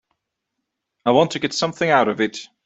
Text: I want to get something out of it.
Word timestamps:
I 1.05 1.11
want 1.11 1.29
to 1.33 1.39
get 1.39 1.53
something 1.53 1.91
out 1.91 2.07
of 2.07 2.21
it. 2.21 2.47